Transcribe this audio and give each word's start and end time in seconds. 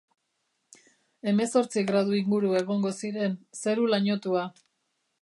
Hemezortzi 1.31 1.85
gradu 1.91 2.17
inguru 2.21 2.57
egongo 2.63 2.97
ziren, 3.03 3.39
zeru 3.63 3.89
lainotua. 3.93 4.49